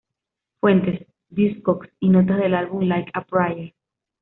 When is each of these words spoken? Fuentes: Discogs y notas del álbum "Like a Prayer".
Fuentes: 0.59 1.05
Discogs 1.29 1.87
y 1.99 2.09
notas 2.09 2.39
del 2.39 2.55
álbum 2.55 2.87
"Like 2.87 3.11
a 3.13 3.23
Prayer". 3.23 3.75